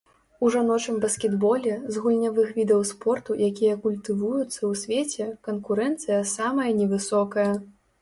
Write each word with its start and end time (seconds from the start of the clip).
У 0.45 0.47
жаночым 0.53 0.95
баскетболе, 1.03 1.73
з 1.97 2.01
гульнявых 2.05 2.49
відаў 2.57 2.81
спорту, 2.93 3.31
якія 3.51 3.77
культывуюцца 3.85 4.57
ў 4.57 4.73
свеце, 4.87 5.31
канкурэнцыя 5.49 6.19
самая 6.37 6.71
невысокая. 6.83 7.51